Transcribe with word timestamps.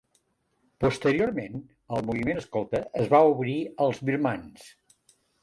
Posteriorment, 0.85 1.59
el 1.97 2.01
moviment 2.07 2.41
escolta 2.41 2.81
es 3.05 3.13
va 3.13 3.21
obrir 3.35 3.55
als 3.89 4.03
birmans. 4.11 4.67